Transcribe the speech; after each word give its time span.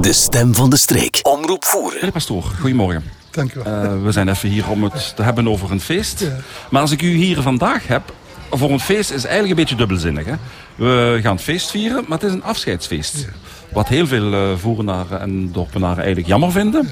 De 0.00 0.12
stem 0.12 0.54
van 0.54 0.70
de 0.70 0.76
streek. 0.76 1.20
Omroep 1.22 1.64
voeren. 1.64 1.94
Meneer 1.94 2.12
Pastoor, 2.12 2.42
goedemorgen. 2.42 3.04
Dank 3.30 3.54
u 3.54 3.60
wel. 3.62 3.84
Uh, 3.84 4.02
we 4.02 4.12
zijn 4.12 4.28
even 4.28 4.48
hier 4.48 4.70
om 4.70 4.82
het 4.82 5.16
te 5.16 5.22
hebben 5.22 5.48
over 5.48 5.70
een 5.70 5.80
feest. 5.80 6.30
Maar 6.70 6.80
als 6.80 6.90
ik 6.90 7.02
u 7.02 7.10
hier 7.14 7.40
vandaag 7.40 7.86
heb, 7.86 8.12
voor 8.50 8.70
een 8.70 8.80
feest 8.80 9.10
is 9.10 9.24
eigenlijk 9.24 9.50
een 9.50 9.56
beetje 9.56 9.74
dubbelzinnig. 9.76 10.24
Hè? 10.24 10.34
We 10.74 11.18
gaan 11.22 11.38
feest 11.38 11.70
vieren, 11.70 12.04
maar 12.08 12.18
het 12.18 12.26
is 12.26 12.32
een 12.32 12.42
afscheidsfeest. 12.42 13.28
Wat 13.72 13.88
heel 13.88 14.06
veel 14.06 14.32
uh, 14.32 14.56
voerenaren 14.56 15.20
en 15.20 15.52
dorpenaren 15.52 15.98
eigenlijk 15.98 16.26
jammer 16.26 16.52
vinden. 16.52 16.88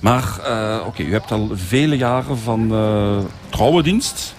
Maar 0.00 0.38
uh, 0.40 0.76
oké, 0.78 0.86
okay, 0.86 1.06
u 1.06 1.12
hebt 1.12 1.32
al 1.32 1.50
vele 1.54 1.96
jaren 1.96 2.38
van 2.38 2.74
trouwendienst. 3.48 4.34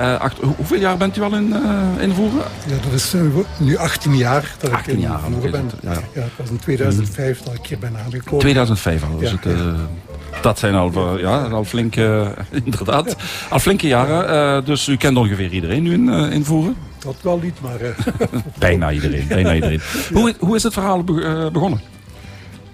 Uh, 0.00 0.20
acht, 0.20 0.38
hoeveel 0.56 0.78
jaar 0.78 0.96
bent 0.96 1.16
u 1.16 1.22
al 1.22 1.34
in, 1.34 1.48
uh, 1.48 2.02
in 2.02 2.12
Voeren? 2.12 2.42
Ja, 2.66 2.76
dat 2.82 2.92
is 2.92 3.14
uh, 3.14 3.22
nu 3.56 3.76
18 3.76 4.16
jaar 4.16 4.54
dat 4.58 4.70
18 4.70 4.92
ik 4.92 4.98
in 4.98 5.04
jaar, 5.04 5.20
Voeren 5.20 5.38
okay, 5.38 5.50
ben. 5.50 5.68
Dat, 5.68 5.78
ja. 5.82 6.02
ja, 6.14 6.20
het 6.20 6.30
was 6.36 6.48
in 6.48 6.58
2005 6.58 7.42
dat 7.42 7.54
ik 7.54 7.66
hier 7.66 7.78
ben 7.78 7.96
aangekomen. 7.96 8.40
2005 8.40 9.02
al. 9.02 9.18
Dus 9.18 9.30
Ja, 9.30 9.50
het, 9.50 10.42
dat 10.42 10.58
zijn 10.58 10.74
al, 10.74 11.18
ja, 11.18 11.42
al 11.42 11.64
flinke, 11.64 12.34
inderdaad, 12.64 13.16
al 13.50 13.58
flinke 13.58 13.86
jaren. 13.86 14.64
dus 14.64 14.88
u 14.88 14.96
kent 14.96 15.16
ongeveer 15.16 15.50
iedereen 15.50 15.82
nu 15.82 15.92
in, 15.92 16.08
in 16.08 16.44
Voeren? 16.44 16.76
Dat 16.98 17.16
wel 17.22 17.40
niet, 17.42 17.60
maar... 17.60 17.78
bijna 18.58 18.90
iedereen. 18.90 19.26
Bijna 19.28 19.54
iedereen. 19.54 19.80
hoe, 20.12 20.34
hoe 20.38 20.56
is 20.56 20.62
het 20.62 20.72
verhaal 20.72 21.04
begonnen? 21.04 21.80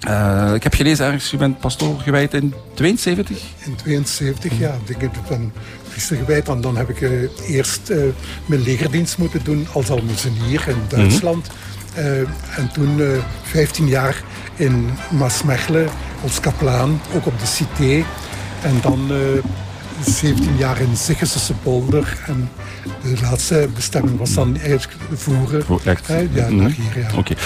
Uh, 0.08 0.54
ik 0.54 0.62
heb 0.62 0.74
gelezen 0.74 1.06
ergens, 1.06 1.32
u 1.32 1.36
bent 1.36 1.58
pastoor 1.58 2.00
gewijd 2.00 2.34
in 2.34 2.54
72? 2.74 3.42
In 3.58 3.76
72, 3.76 4.58
ja. 4.58 4.76
Ik 4.84 5.00
heb 5.00 5.16
Want 6.44 6.62
dan 6.62 6.76
heb 6.76 6.88
ik 6.88 7.00
uh, 7.00 7.28
eerst 7.46 7.90
uh, 7.90 8.02
mijn 8.46 8.62
legerdienst 8.62 9.18
moeten 9.18 9.44
doen 9.44 9.66
als 9.72 9.90
almoezenier 9.90 10.68
in 10.68 10.82
Duitsland. 10.88 11.46
-hmm. 11.94 12.26
en 12.56 12.70
toen 12.72 13.00
15 13.42 13.88
jaar 13.88 14.22
in 14.56 14.90
Maasmechelen 15.10 15.88
als 16.22 16.40
kaplaan, 16.40 17.00
ook 17.14 17.26
op 17.26 17.38
de 17.38 17.46
Cité. 17.46 18.04
En 18.62 18.78
dan 18.82 19.12
17 20.04 20.56
jaar 20.56 20.80
in 20.80 20.96
Ziggesense 20.96 21.54
polder. 21.54 22.18
En 22.26 22.48
de 23.02 23.18
laatste 23.22 23.68
bestemming 23.74 24.18
was 24.18 24.34
dan 24.34 24.56
eigenlijk 24.56 24.92
voeren. 25.12 25.64
Voor 25.64 25.80
echt? 25.84 26.06
ja, 26.06 26.48
naar 26.48 26.70
hier, 26.70 26.98
ja. 27.02 27.08
Oké. 27.08 27.18
Okay. 27.18 27.36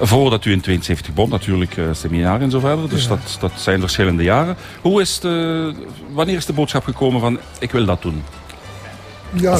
Voordat 0.00 0.44
u 0.44 0.52
in 0.52 0.60
72 0.60 1.14
begon, 1.14 1.30
natuurlijk 1.30 1.76
uh, 1.76 1.88
seminar 1.92 2.40
en 2.40 2.50
zo 2.50 2.60
verder. 2.60 2.88
Dus 2.88 3.02
Ja. 3.02 3.08
dat, 3.08 3.36
dat 3.40 3.52
zijn 3.56 3.80
verschillende 3.80 4.22
jaren. 4.22 4.56
Hoe 4.80 5.00
is 5.00 5.20
de, 5.20 5.74
wanneer 6.12 6.36
is 6.36 6.46
de 6.46 6.52
boodschap 6.52 6.84
gekomen 6.84 7.20
van 7.20 7.38
ik 7.58 7.70
wil 7.70 7.84
dat 7.84 8.02
doen? 8.02 8.22
Ja, 9.34 9.58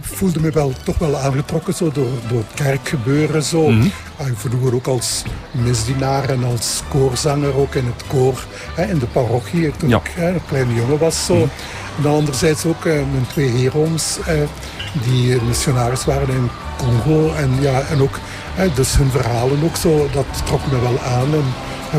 voelde 0.00 0.40
me 0.40 0.50
wel, 0.50 0.72
toch 0.84 0.98
wel 0.98 1.16
aangetrokken 1.16 1.74
zo, 1.74 1.90
door, 1.92 2.08
door 2.28 2.38
het 2.38 2.54
kerkgebeuren. 2.54 3.42
Zo. 3.42 3.70
Mhm. 3.70 3.88
Ah, 4.16 4.26
vroeger 4.34 4.74
ook 4.74 4.86
als 4.86 5.22
misdienaar 5.50 6.28
en 6.28 6.44
als 6.44 6.82
koorzanger 6.88 7.56
ook 7.56 7.74
in 7.74 7.84
het 7.86 8.04
koor 8.06 8.44
hè, 8.74 8.84
in 8.84 8.98
de 8.98 9.06
parochie 9.06 9.70
toen 9.76 9.88
Ja. 9.88 9.96
ik 9.96 10.10
hè, 10.14 10.28
een 10.28 10.46
kleine 10.48 10.74
jongen 10.74 10.98
was. 10.98 11.24
Zo. 11.24 11.34
En 11.96 12.02
dan 12.02 12.14
anderzijds 12.14 12.64
ook 12.64 12.84
eh, 12.84 12.92
mijn 12.92 13.26
twee 13.32 13.48
herooms 13.50 14.18
die 15.04 15.42
missionaris 15.42 16.04
waren 16.04 16.28
in 16.28 16.48
Congo. 16.76 17.32
En, 17.34 17.50
ja, 17.60 17.80
en 17.80 18.00
ook 18.02 18.18
hè, 18.54 18.72
dus 18.74 18.96
hun 18.96 19.10
verhalen 19.10 19.62
ook 19.64 19.76
zo, 19.76 20.08
dat 20.12 20.26
trok 20.44 20.60
me 20.70 20.80
wel 20.80 21.00
aan. 21.00 21.34
En 21.34 21.44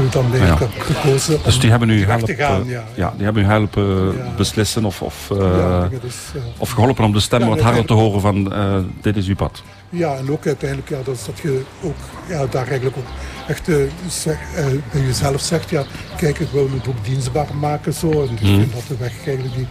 we 0.03 0.09
dan 0.09 0.33
eigenlijk 0.35 0.73
gekozen 0.79 1.39
Dus 1.43 1.59
die 1.59 1.69
hebben 1.69 1.89
u 1.89 2.05
helpen, 2.05 2.35
gaan. 2.35 2.65
Ja, 2.65 2.83
ja, 2.95 3.13
die 3.15 3.23
hebben 3.25 3.43
u 3.43 3.45
helpen 3.45 4.17
Ja. 4.17 4.33
beslissen 4.37 4.85
of, 4.85 5.01
of, 5.01 5.29
uh, 5.33 5.39
Ja, 5.39 5.89
dus, 6.01 6.15
ja. 6.33 6.39
of 6.57 6.69
geholpen 6.69 7.03
om 7.03 7.13
de 7.13 7.19
stem 7.19 7.39
Ja, 7.39 7.47
wat 7.47 7.61
harder 7.61 7.85
te 7.85 7.93
horen 7.93 8.21
van 8.21 8.53
uh, 8.53 8.77
dit 9.01 9.17
is 9.17 9.27
uw 9.27 9.35
pad. 9.35 9.63
Ja, 9.89 10.15
en 10.15 10.31
ook 10.31 10.45
uiteindelijk 10.45 10.89
ja, 10.89 10.97
dat, 11.03 11.05
dat 11.25 11.39
je 11.41 11.61
ook 11.83 11.95
ja, 12.29 12.45
daar 12.45 12.67
eigenlijk 12.67 12.97
ook 12.97 13.05
echt 13.47 13.69
zeg, 14.09 14.37
uh, 14.57 14.65
bij 14.91 15.01
jezelf 15.01 15.41
zegt, 15.41 15.69
ja, 15.69 15.83
kijk, 16.17 16.39
ik 16.39 16.47
wil 16.51 16.69
het 16.73 16.87
ook 16.87 17.05
dienstbaar 17.05 17.47
maken 17.59 17.93
zo. 17.93 18.09
En 18.09 18.37
vind 18.37 18.73
dat 18.73 18.83
de 18.87 18.95
weg 18.99 19.13
eigenlijk 19.25 19.55
die, 19.55 19.67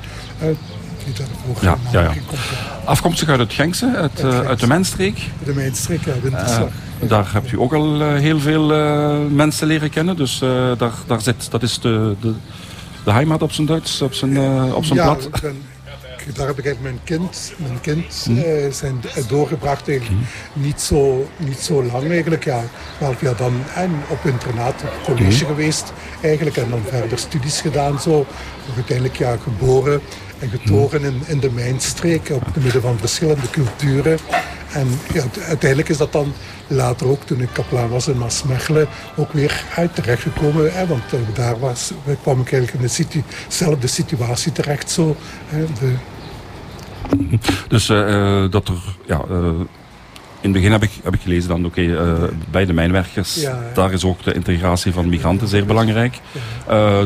Ja, 1.60 1.76
ja, 1.92 2.00
ja. 2.00 2.06
komt. 2.06 2.40
Ja. 2.40 2.84
Afkomstig 2.84 3.28
uit 3.28 3.38
het 3.38 3.52
Gengse, 3.52 3.96
uit, 3.96 4.22
uh, 4.24 4.40
uit 4.40 4.60
de 4.60 4.66
Mijnstreek. 4.66 5.30
De 5.44 5.54
mijnstreek, 5.54 6.04
ja, 6.04 6.12
winterslag. 6.22 6.68
Daar 7.00 7.32
hebt 7.32 7.52
u 7.52 7.58
ook 7.60 7.72
al 7.74 8.00
uh, 8.00 8.14
heel 8.14 8.40
veel 8.40 8.72
uh, 8.72 9.16
mensen 9.30 9.66
leren 9.66 9.90
kennen. 9.90 10.16
Dus 10.16 10.40
uh, 10.42 10.72
daar, 10.78 10.92
daar 11.06 11.20
zit, 11.20 11.50
dat 11.50 11.62
is 11.62 11.80
de, 11.80 12.14
de, 12.20 12.32
de 13.04 13.10
heimat 13.12 13.42
op 13.42 13.52
zijn 13.52 13.66
Duits, 13.66 14.02
op 14.02 14.14
zijn, 14.14 14.38
op 14.72 14.84
zijn 14.84 14.98
ja, 14.98 15.04
plat. 15.14 15.40
ben- 15.40 15.62
daar 16.34 16.46
heb 16.46 16.58
ik 16.58 16.76
mijn 16.82 16.98
kind, 17.04 17.52
mijn 17.56 17.80
kind 17.80 18.26
eh, 18.44 18.72
zijn 18.72 19.00
doorgebracht 19.28 19.88
eigenlijk 19.88 20.20
niet, 20.52 20.80
zo, 20.80 21.28
niet 21.36 21.58
zo 21.58 21.84
lang 21.84 22.10
eigenlijk. 22.10 22.44
Ja, 22.44 22.60
wel 22.98 23.14
ja, 23.20 23.32
dan 23.32 23.52
en 23.74 23.90
op 24.08 24.18
internaat, 24.24 24.74
op 24.82 25.04
college 25.04 25.44
Mhm. 25.44 25.46
geweest 25.46 25.92
eigenlijk 26.20 26.56
en 26.56 26.70
dan 26.70 26.80
verder 26.88 27.18
studies 27.18 27.60
gedaan 27.60 28.00
zo. 28.00 28.26
Uiteindelijk 28.74 29.16
ja, 29.18 29.36
geboren 29.42 30.00
en 30.38 30.48
getogen 30.48 31.02
in, 31.04 31.22
in 31.26 31.40
de 31.40 31.50
mijnstreek 31.50 32.28
op 32.32 32.44
de 32.54 32.60
midden 32.60 32.82
van 32.82 32.98
verschillende 32.98 33.50
culturen. 33.50 34.18
En 34.72 34.88
ja, 35.12 35.24
uiteindelijk 35.46 35.88
is 35.88 35.96
dat 35.96 36.12
dan 36.12 36.32
later 36.66 37.06
ook, 37.06 37.22
toen 37.22 37.40
ik 37.40 37.48
kaplaan 37.52 37.88
was 37.88 38.08
in 38.08 38.18
Maasmechelen, 38.18 38.88
ook 39.16 39.32
weer 39.32 39.64
uit 39.76 39.94
terechtgekomen. 39.94 40.72
Hè, 40.72 40.86
want 40.86 41.12
eh, 41.12 41.18
daar 41.34 41.58
was, 41.58 41.92
kwam 42.22 42.40
ik 42.40 42.52
eigenlijk 42.52 42.84
in 42.84 43.06
dezelfde 43.48 43.86
situatie 43.86 44.52
terecht. 44.52 44.90
Zo, 44.90 45.16
hè, 45.46 45.64
de, 45.80 45.94
Dus 47.68 47.88
uh, 47.90 48.08
uh, 48.08 48.50
dat 48.50 48.68
er, 48.68 48.96
ja, 49.06 49.24
uh, 49.30 49.36
in 50.40 50.52
het 50.52 50.52
begin 50.52 50.72
heb 50.72 50.82
ik, 50.82 50.90
heb 51.02 51.14
ik 51.14 51.20
gelezen 51.20 51.48
dan, 51.48 51.66
oké, 51.66 51.80
okay, 51.80 52.30
bij 52.50 52.66
de 52.66 52.72
mijnwerkers, 52.72 53.34
Ja, 53.34 53.62
daar 53.74 53.92
is 53.92 54.04
ook 54.04 54.22
de 54.22 54.32
integratie 54.34 54.92
van 54.92 55.08
migranten 55.08 55.48
zeer 55.48 55.66
belangrijk. 55.66 56.20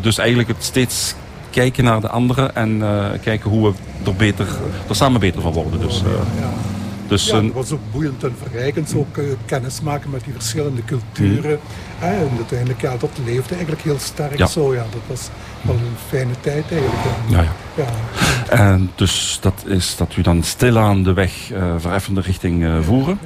Dus 0.03 0.19
eigenlijk 0.19 0.49
het 0.49 0.65
steeds 0.65 1.15
kijken 1.51 1.85
naar 1.85 2.01
de 2.01 2.09
anderen 2.09 2.55
en 2.55 2.83
kijken 3.23 3.51
hoe 3.51 3.69
we 3.69 3.75
er, 4.05 4.15
beter, 4.15 4.47
er 4.89 4.95
samen 4.95 5.21
beter 5.21 5.43
van 5.43 5.53
worden. 5.53 5.81
Dus, 5.81 6.03
ja. 6.41 6.70
Dus 7.11 7.27
Ja, 7.27 7.41
dat 7.41 7.53
was 7.53 7.73
ook 7.73 7.81
boeiend 7.93 8.25
en 8.25 8.35
verrijkend. 8.43 8.89
Zo 8.89 8.99
ook 8.99 9.17
eh, 9.17 9.25
kennis 9.45 9.81
maken 9.81 10.11
met 10.11 10.25
die 10.25 10.33
verschillende 10.33 10.85
culturen. 10.85 11.59
Hè, 11.99 12.15
en 12.25 12.31
uiteindelijk, 12.37 12.81
ja, 12.81 12.97
dat 12.97 13.11
leefde 13.25 13.55
eigenlijk 13.55 13.83
heel 13.83 13.99
sterk 13.99 14.39
Ja. 14.39 14.47
zo. 14.47 14.75
Ja, 14.75 14.87
dat 14.91 15.01
was 15.07 15.29
wel 15.61 15.75
een 15.75 15.97
fijne 16.09 16.33
tijd 16.41 16.65
eigenlijk. 16.71 17.03
En, 17.05 17.35
ja, 17.37 17.43
ja. 17.43 17.85
ja, 17.85 18.57
En 18.57 18.91
dus 18.95 19.39
dat 19.41 19.65
is 19.67 19.97
dat 19.97 20.17
u 20.17 20.23
dan 20.23 20.43
stilaan 20.43 21.03
de 21.03 21.13
weg 21.13 21.51
uh, 21.53 21.75
vereffende 21.79 22.21
richting 22.21 22.63
uh, 22.63 22.81
voeren. 22.83 23.19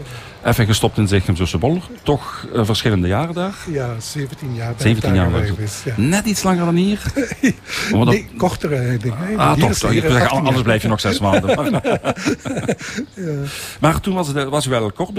Even 0.45 0.67
gestopt 0.67 0.99
in 0.99 1.09
Zegem 1.09 1.37
Zussenbol. 1.37 1.83
Toch 2.03 2.47
uh, 2.55 2.65
verschillende 2.65 3.09
jaren 3.09 3.35
daar. 3.35 3.55
ja, 3.71 3.95
17 4.01 4.55
jaar 4.55 4.73
ben 4.75 4.81
17 4.81 4.95
ik 5.11 5.17
daar 5.17 5.31
jaar 5.31 5.47
geweest. 5.47 5.85
Ja. 5.85 5.93
Net 5.97 6.27
iets 6.27 6.43
langer 6.43 6.65
dan 6.65 6.75
hier. 6.75 7.01
Want 7.91 8.05
dat- 8.05 8.15
Nee, 8.15 8.29
korter 8.37 8.73
eigenlijk. 8.73 9.15
Ah, 9.37 9.53
toch. 9.59 9.71
is- 9.71 9.79
toch. 9.79 9.91
Ik 9.91 10.01
hier 10.01 10.03
wil 10.03 10.11
is 10.11 10.17
zeggen, 10.17 10.31
18 10.31 10.47
anders 10.47 10.63
blijf 10.63 10.83
je 10.83 10.89
nog 10.89 11.01
zes 11.01 11.19
maanden. 11.21 11.55
Maar, 11.71 11.83
Ja. 13.15 13.33
maar 13.81 14.01
toen 14.01 14.15
was, 14.15 14.29
het, 14.29 14.49
was 14.49 14.67
u 14.67 14.71
wel 14.71 14.93
kort. 14.93 15.11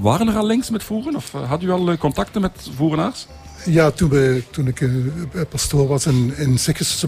Waren 0.00 0.28
er 0.28 0.36
al 0.36 0.46
links 0.46 0.70
met 0.70 0.82
voeren? 0.82 1.16
Of 1.16 1.34
eh, 1.34 1.48
had 1.48 1.62
u 1.62 1.70
al 1.70 1.90
eh, 1.90 1.98
contacten 1.98 2.40
met 2.40 2.68
voerenaars? 2.76 3.26
Ja, 3.64 3.90
toen, 3.90 4.08
we, 4.10 4.42
toen 4.50 4.66
ik 4.66 4.80
eh, 4.80 4.88
pastoor 5.48 5.86
was 5.88 6.06
in, 6.06 6.32
in 6.36 6.58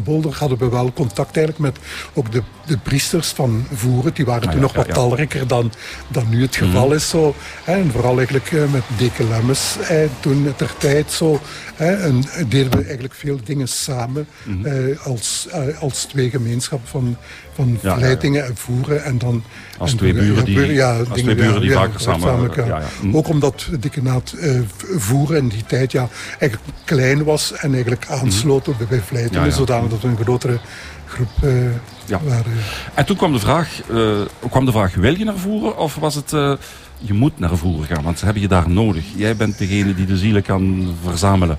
Bolder 0.05 0.35
hadden 0.39 0.59
we 0.59 0.69
wel 0.69 0.93
contact 0.93 1.37
eigenlijk 1.37 1.59
met 1.75 1.85
ook 2.15 2.33
de, 2.33 2.43
de 2.67 2.79
priesters 2.79 3.29
van 3.29 3.67
Voeren. 3.75 4.15
Die 4.15 4.25
waren 4.25 4.43
Ah, 4.43 4.49
toen 4.49 4.57
ja, 4.57 4.63
nog 4.63 4.73
ja, 4.73 4.77
wat 4.79 4.87
ja. 4.87 4.93
talrijker 4.93 5.47
dan, 5.47 5.73
dan 6.09 6.29
nu 6.29 6.43
het 6.43 6.57
geval 6.57 6.93
is. 6.93 7.09
Zo. 7.09 7.35
Hè, 7.65 7.73
En 7.73 7.91
vooral 7.91 8.17
eigenlijk 8.17 8.53
eh, 8.53 8.73
met 8.73 8.83
Deke 8.99 9.25
Lemmes 9.25 9.77
eh, 9.89 9.97
toen 10.21 10.53
ter 10.57 10.75
tijd 10.79 11.11
zo. 11.11 11.41
Hè, 11.75 11.93
en 11.95 12.25
deden 12.49 12.71
we 12.79 12.83
eigenlijk 12.84 13.15
veel 13.15 13.39
dingen 13.45 13.69
samen 13.69 14.27
eh, 14.63 15.07
als, 15.07 15.47
eh, 15.51 15.81
als 15.81 16.05
twee 16.05 16.31
gemeenschappen 16.31 16.89
van, 16.89 17.17
van 17.55 17.79
Mhm. 17.83 17.97
Vleitingen 17.99 18.45
en 18.45 18.57
Voeren. 18.57 19.05
En 19.05 19.19
dan, 19.19 19.43
Als 19.79 19.91
en 19.91 19.97
twee 19.97 20.13
buren 20.13 20.45
die- 20.45 20.55
buren, 20.55 20.75
ja, 20.75 20.99
als 20.99 21.09
dingen, 21.09 21.23
twee 21.23 21.34
buren 21.34 21.61
die 21.61 21.73
vaker 21.73 22.01
samen- 22.01 22.51
ja. 22.57 22.65
ja, 22.67 22.79
ja. 22.79 22.87
Hm. 23.01 23.17
Ook 23.17 23.29
omdat 23.29 23.69
Dikke 23.81 24.03
Naad 24.03 24.33
eh, 24.41 24.61
voeren 24.97 25.37
in 25.37 25.49
die 25.49 25.65
tijd 25.67 25.93
ja, 25.93 26.09
eigenlijk 26.42 26.72
klein 26.84 27.24
was 27.24 27.53
en 27.53 27.72
eigenlijk 27.72 28.06
aansloot 28.09 28.68
op 28.68 28.78
de 28.78 28.84
bij 28.84 29.00
Vleitingen, 29.00 29.41
Ja, 29.41 29.47
ja. 29.47 29.53
zodanig 29.54 29.91
dat 29.91 30.00
we 30.00 30.09
een 30.09 30.16
grotere 30.16 30.59
groep 31.06 31.28
eh, 31.42 31.65
Ja. 32.06 32.21
waren. 32.24 32.53
En 32.94 33.04
toen 33.06 33.16
kwam 33.16 33.33
de 33.33 33.39
vraag, 33.39 33.80
eh, 33.91 34.21
kwam 34.50 34.65
de 34.65 34.72
vraag, 34.72 34.94
wil 34.94 35.18
je 35.18 35.24
naar 35.24 35.36
voeren? 35.36 35.78
Of 35.78 35.94
was 35.94 36.15
het, 36.15 36.33
eh, 36.33 36.53
je 36.98 37.12
moet 37.12 37.39
naar 37.39 37.56
voeren 37.56 37.86
gaan, 37.86 38.03
want 38.03 38.18
ze 38.18 38.24
hebben 38.24 38.42
je 38.42 38.48
daar 38.48 38.71
nodig. 38.71 39.04
Jij 39.16 39.36
bent 39.36 39.59
degene 39.59 39.94
die 39.94 40.06
de 40.06 40.16
zielen 40.16 40.42
kan 40.42 40.94
verzamelen. 41.04 41.59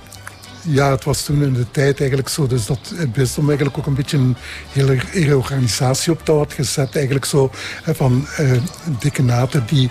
Ja, 0.65 0.91
het 0.91 1.03
was 1.03 1.23
toen 1.23 1.43
in 1.43 1.53
de 1.53 1.71
tijd 1.71 1.99
eigenlijk 1.99 2.29
zo, 2.29 2.47
dus 2.47 2.65
dat 2.65 2.93
het 2.95 3.13
bisdom 3.13 3.47
eigenlijk 3.47 3.77
ook 3.77 3.85
een 3.85 3.93
beetje 3.93 4.17
een 4.17 4.35
hele 4.71 4.99
reorganisatie 5.13 6.11
op 6.11 6.25
touw 6.25 6.37
had 6.37 6.53
gezet. 6.53 6.95
Eigenlijk 6.95 7.25
zo 7.25 7.51
van 7.85 8.25
eh 8.37 8.51
dekenaten 8.99 9.63
die, 9.67 9.89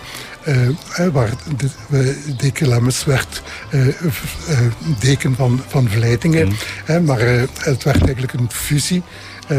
hè, 0.89 1.11
waar 1.13 1.31
de, 1.57 1.69
we- 1.89 2.35
Deke 2.37 2.69
Lemmes 2.69 3.05
werd 3.05 3.43
eh, 3.71 3.87
deken 4.99 5.35
van, 5.37 5.61
van 5.69 5.89
Vleitingen. 5.89 6.53
Hè, 6.85 7.01
maar 7.01 7.21
het 7.59 7.83
werd 7.85 8.03
eigenlijk 8.03 8.33
een 8.33 8.51
fusie. 8.51 9.03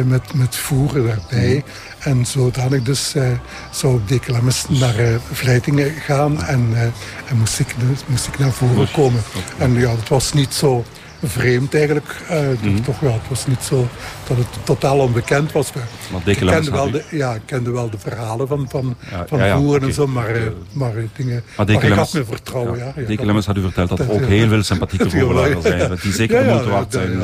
met, 0.05 0.33
met 0.33 0.55
voeren 0.55 1.05
daarbij. 1.05 1.63
En 1.99 2.25
zodanig 2.25 2.81
dus 2.83 3.13
uh, 3.15 3.27
zou 3.71 3.99
Dekelemmes 4.05 4.65
naar 4.69 4.99
uh, 4.99 5.15
Vleitingen 5.31 5.91
gaan 5.91 6.43
en, 6.43 6.67
uh, 6.71 6.81
en 6.81 7.37
moest, 7.37 7.59
ik, 7.59 7.75
moest 8.05 8.27
ik 8.27 8.39
naar 8.39 8.51
voren 8.51 8.91
komen. 8.91 9.21
En 9.57 9.73
ja, 9.73 9.89
het 9.95 10.09
was 10.09 10.33
niet 10.33 10.53
zo 10.53 10.85
vreemd 11.27 11.75
eigenlijk. 11.75 12.21
Mm 12.61 12.81
toch 12.83 12.99
wel, 12.99 13.13
het 13.13 13.29
was 13.29 13.47
niet 13.47 13.61
zo 13.61 13.87
dat 14.27 14.37
het 14.37 14.47
totaal 14.63 14.99
onbekend 14.99 15.51
was. 15.51 15.71
Maar 15.73 16.21
ik, 16.25 16.37
kende 16.37 16.71
wel 16.71 16.91
de, 16.91 17.03
ja, 17.11 17.33
ik 17.33 17.41
kende 17.45 17.71
wel 17.71 17.89
de 17.89 17.97
verhalen 17.97 18.47
van, 18.47 18.65
van, 18.69 18.95
ja, 19.11 19.25
van 19.27 19.39
ja, 19.39 19.57
voeren 19.57 19.87
en 19.87 19.93
zo, 19.93 20.07
maar, 20.07 20.31
maar 20.71 20.91
dingen 21.15 21.43
maar, 21.55 21.65
maar 21.65 21.83
ik 21.83 21.91
had 21.93 22.13
me 22.13 22.25
vertrouwen. 22.25 22.77
Ja, 22.77 22.93
ja, 23.07 23.33
had 23.45 23.57
u 23.57 23.61
verteld 23.61 23.89
dat 23.89 23.99
er 23.99 24.11
ook 24.11 24.25
heel 24.25 24.47
veel 24.47 24.63
sympathieke 24.63 25.09
voerlagen 25.19 25.61
zijn. 25.61 25.97
Die 26.01 26.13
zeker 26.21 26.43
de 26.43 26.49
moeite 26.49 26.69
waard 26.69 26.91
zijn 26.91 27.21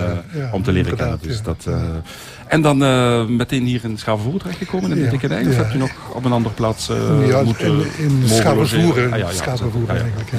om 0.51 0.63
te 0.63 0.71
leren 0.71 0.95
kennen. 0.95 1.19
Dus 1.21 1.41
dat, 1.41 1.67
en 2.49 2.61
dan 2.61 2.83
uh, 2.83 3.25
meteen 3.25 3.63
hier 3.65 3.83
in 3.83 3.97
Schavenvoer 3.97 4.39
terechtgekomen 4.39 4.91
in 4.91 5.09
de 5.09 5.27
ja? 5.27 5.49
Of 5.49 5.55
hebt 5.55 5.73
u 5.73 5.77
nog 5.77 5.91
op 6.13 6.25
een 6.25 6.31
andere 6.31 6.55
plaats 6.55 6.89
uh, 6.89 7.27
ja, 7.27 7.43
moeten 7.43 7.67
in, 7.67 7.85
in 7.97 8.21
Schavenvoer, 8.27 9.11
ah, 9.11 9.17
ja, 9.17 9.31
Schavenvoer 9.31 9.89
eigenlijk, 9.89 10.31
ja. 10.31 10.37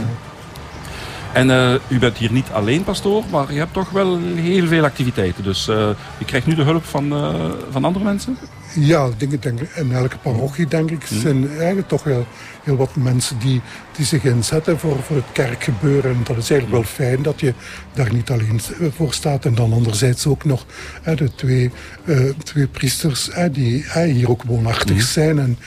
En 1.33 1.49
uh, 1.49 1.75
u 1.89 1.99
bent 1.99 2.17
hier 2.17 2.33
niet 2.33 2.51
alleen 2.53 2.85
pastoor, 2.85 3.25
maar 3.31 3.53
je 3.53 3.59
hebt 3.59 3.73
toch 3.73 3.91
wel 3.91 4.19
heel 4.19 4.67
veel 4.67 4.85
activiteiten. 4.85 5.45
Dus 5.45 5.69
uh, 5.69 5.77
je 6.19 6.25
krijgt 6.25 6.47
nu 6.47 6.55
de 6.55 6.63
hulp 6.63 6.85
van, 6.85 7.13
uh, 7.13 7.35
van 7.71 7.85
andere 7.85 8.05
mensen? 8.05 8.39
Ja, 8.75 9.09
denk, 9.17 9.43
denk, 9.43 9.61
in 9.61 9.93
elke 9.93 10.19
parochie 10.19 10.67
denk 10.67 10.91
ik 10.91 11.03
hm. 11.03 11.21
zijn 11.21 11.51
eigenlijk 11.59 11.89
toch 11.89 12.03
wel 12.03 12.27
heel 12.63 12.77
wat 12.77 12.97
mensen 12.97 13.39
die, 13.39 13.61
die 13.97 14.05
zich 14.05 14.25
inzetten 14.25 14.79
voor, 14.79 15.03
voor 15.03 15.17
het 15.17 15.33
kerkgebeuren. 15.33 16.11
En 16.11 16.21
dat 16.25 16.37
is 16.37 16.51
eigenlijk 16.51 16.83
wel 16.83 17.07
fijn 17.07 17.23
dat 17.23 17.41
je 17.41 17.55
daar 17.95 18.13
niet 18.13 18.31
alleen 18.31 18.61
voor 18.97 19.15
staat. 19.15 19.45
En 19.45 19.55
dan 19.55 19.73
anderzijds 19.73 20.27
ook 20.27 20.45
nog 20.45 20.67
hè, 21.03 21.15
de 21.15 21.35
twee, 21.35 21.71
uh, 22.05 22.31
twee 22.45 22.67
priesters 22.67 23.29
hè, 23.33 23.51
die 23.51 23.85
hè, 23.87 24.07
hier 24.07 24.31
ook 24.31 24.43
woonachtig 24.43 24.95
mm. 24.95 25.01
zijn. 25.01 25.39
En 25.39 25.59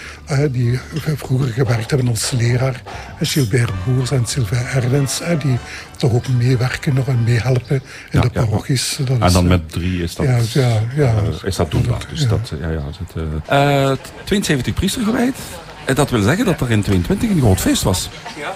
die 0.51 0.79
vroeger 1.15 1.47
gewerkt 1.47 1.89
hebben 1.89 2.09
als 2.09 2.31
leraar. 2.31 2.81
Gilbert 3.19 3.71
Boers 3.85 4.11
en 4.11 4.25
Sylvain 4.25 4.65
Erdens. 4.65 5.21
die 5.41 5.57
toch 5.97 6.13
ook 6.13 6.27
meewerken 6.27 6.93
nog 6.93 7.07
en 7.07 7.23
meehelpen 7.23 7.81
in 8.11 8.21
de 8.21 8.29
parochies. 8.29 8.99
Ja. 9.07 9.19
en 9.19 9.33
dan 9.33 9.47
met 9.47 9.71
drie 9.71 10.03
is 10.03 10.15
dat, 10.15 10.25
ja, 10.25 10.61
ja, 10.61 10.81
ja, 10.95 11.13
uh, 11.21 11.43
is 11.43 11.55
dat 11.55 11.71
doenbaar. 11.71 12.05
Dus 12.09 12.27
dat, 12.27 12.53
ja, 12.59 12.69
ja, 12.69 12.83
het, 12.97 13.15
uh, 13.49 13.91
72 14.23 14.73
priester 14.73 15.03
gewijd. 15.03 15.35
En 15.85 15.95
dat 15.95 16.09
wil 16.09 16.21
zeggen 16.21 16.45
dat 16.45 16.61
er 16.61 16.71
in 16.71 16.81
22 16.81 17.29
een 17.29 17.39
groot 17.39 17.59
feest 17.59 17.83
was. 17.83 18.09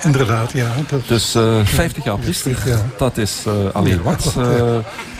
Inderdaad, 0.03 0.51
ja. 0.51 0.71
Dus 1.07 1.35
uh, 1.35 1.65
50 1.65 2.03
jaar 2.03 2.17
priester, 2.17 2.57
dat 2.97 3.17
is 3.17 3.43
uh, 3.47 3.53
alleen 3.73 4.01
wat. 4.01 4.35
Uh, 4.37 4.77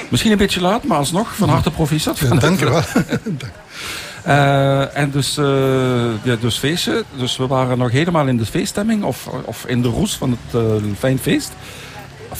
misschien 0.09 0.31
een 0.31 0.37
beetje 0.37 0.61
laat, 0.61 0.83
maar 0.83 0.97
alsnog 0.97 1.35
van 1.35 1.49
harte 1.49 1.71
proficiat. 1.71 2.19
Ja, 2.19 2.35
dank 2.35 2.59
je 2.59 2.69
wel. 2.69 2.81
Uh, 4.27 4.97
en 4.97 5.11
dus, 5.11 5.35
ja, 6.23 6.35
dus 6.39 6.57
feestje. 6.57 7.03
Dus 7.17 7.37
we 7.37 7.47
waren 7.47 7.77
nog 7.77 7.91
helemaal 7.91 8.27
in 8.27 8.37
de 8.37 8.45
feeststemming 8.45 9.03
of, 9.03 9.27
of 9.45 9.65
in 9.65 9.81
de 9.81 9.87
roes 9.87 10.17
van 10.17 10.37
het 10.49 10.61
fijn 10.97 11.19
feest. 11.19 11.51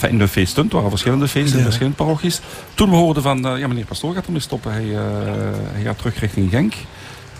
Enfin, 0.00 0.10
in 0.10 0.18
de 0.18 0.28
feesten, 0.28 0.64
het 0.64 0.72
waren 0.72 0.90
verschillende 0.90 1.28
feesten 1.28 1.58
in 1.58 1.64
verschillende 1.64 1.96
parochies. 1.96 2.40
Toen 2.74 2.90
we 2.90 2.96
hoorden 2.96 3.22
van, 3.22 3.38
ja 3.58 3.68
meneer 3.68 3.84
Pastoor 3.84 4.14
gaat 4.14 4.26
ermee 4.26 4.40
stoppen. 4.40 4.72
Hij, 4.72 4.86
hij 5.72 5.82
gaat 5.82 5.98
terug 5.98 6.20
richting 6.20 6.50
Genk. 6.50 6.74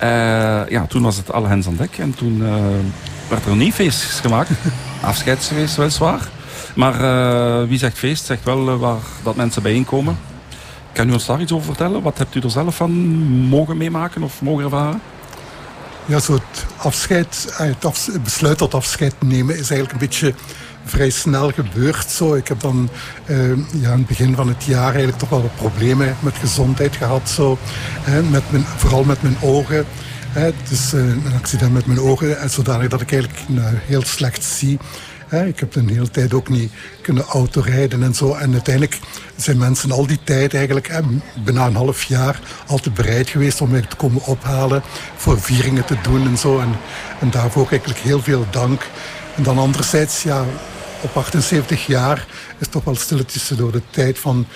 Uh, 0.02 0.68
ja, 0.68 0.86
toen 0.88 1.02
was 1.02 1.16
het 1.16 1.32
alle 1.32 1.48
hens 1.48 1.66
aan 1.66 1.76
dek. 1.76 1.98
En 1.98 2.14
toen 2.14 2.38
uh, 2.42 2.54
werd 3.28 3.44
er 3.44 3.50
een 3.50 3.58
nieuw 3.58 3.70
feest 3.70 4.02
gemaakt. 4.02 4.50
Afscheidsfeest 5.00 5.76
weliswaar. 5.76 6.28
Maar 6.74 7.00
uh, 7.00 7.68
wie 7.68 7.78
zegt 7.78 7.98
feest, 7.98 8.24
zegt 8.24 8.44
wel 8.44 8.78
waar 8.78 9.00
dat 9.22 9.36
mensen 9.36 9.62
bijeenkomen. 9.62 10.18
Kan 10.92 11.08
u 11.08 11.12
ons 11.12 11.26
daar 11.26 11.40
iets 11.40 11.52
over 11.52 11.66
vertellen? 11.66 12.02
Wat 12.02 12.18
hebt 12.18 12.34
u 12.34 12.40
er 12.40 12.50
zelf 12.50 12.76
van 12.76 12.90
mogen 13.48 13.76
meemaken 13.76 14.22
of 14.22 14.42
mogen 14.42 14.64
ervaren? 14.64 15.00
Ja, 16.06 16.18
zo 16.18 16.32
het 16.32 16.66
afscheid, 16.76 17.54
het 17.56 18.22
besluit 18.22 18.58
tot 18.58 18.74
afscheid 18.74 19.14
nemen 19.18 19.58
is 19.58 19.70
eigenlijk 19.70 19.92
een 19.92 20.08
beetje 20.08 20.34
vrij 20.88 21.10
snel 21.10 21.50
gebeurd. 21.50 22.10
Zo. 22.10 22.34
Ik 22.34 22.48
heb 22.48 22.60
dan 22.60 22.88
uh, 23.26 23.56
ja, 23.80 23.90
aan 23.90 23.98
het 23.98 24.06
begin 24.06 24.34
van 24.34 24.48
het 24.48 24.64
jaar 24.64 24.88
eigenlijk 24.88 25.18
toch 25.18 25.28
wel 25.28 25.42
wat 25.42 25.56
problemen 25.56 26.16
met 26.20 26.36
gezondheid 26.36 26.96
gehad. 26.96 27.28
Zo. 27.28 27.58
Hè, 28.00 28.22
met 28.22 28.42
mijn, 28.50 28.64
vooral 28.64 29.04
met 29.04 29.22
mijn 29.22 29.36
ogen. 29.42 29.84
Hè, 30.28 30.50
dus 30.68 30.94
uh, 30.94 31.00
een 31.00 31.32
accident 31.38 31.72
met 31.72 31.86
mijn 31.86 32.00
ogen. 32.00 32.40
En 32.40 32.50
zodanig 32.50 32.88
dat 32.88 33.00
ik 33.00 33.12
eigenlijk 33.12 33.42
heel 33.86 34.02
slecht 34.04 34.44
zie. 34.44 34.78
Ik 35.46 35.60
heb 35.60 35.74
een 35.74 35.88
hele 35.88 36.10
tijd 36.10 36.34
ook 36.34 36.48
niet 36.48 36.72
kunnen 37.02 37.24
autorijden 37.24 38.02
en 38.02 38.14
zo. 38.14 38.34
En 38.34 38.52
uiteindelijk 38.52 38.98
zijn 39.36 39.58
mensen 39.58 39.90
al 39.90 40.06
die 40.06 40.18
tijd 40.24 40.54
eigenlijk, 40.54 41.02
bijna 41.44 41.66
een 41.66 41.74
half 41.74 42.02
jaar, 42.02 42.40
altijd 42.66 42.94
bereid 42.94 43.28
geweest 43.28 43.60
om 43.60 43.70
mij 43.70 43.80
te 43.80 43.96
komen 43.96 44.24
ophalen. 44.24 44.82
Voor 45.16 45.40
vieringen 45.40 45.84
te 45.84 45.96
doen 46.02 46.26
en 46.26 46.38
zo. 46.38 46.58
En, 46.58 46.68
en 47.20 47.30
daarvoor 47.30 47.66
eigenlijk 47.70 48.00
heel 48.00 48.22
veel 48.22 48.46
dank. 48.50 48.86
En 49.36 49.42
dan 49.42 49.58
anderzijds, 49.58 50.22
ja, 50.22 50.44
op 51.00 51.16
78 51.16 51.86
jaar 51.86 52.26
is 52.58 52.68
toch 52.68 52.84
wel 52.84 52.96
stilletjes 52.96 53.48
door 53.48 53.72
de 53.72 53.82
tijd 53.90 54.18
van 54.18 54.46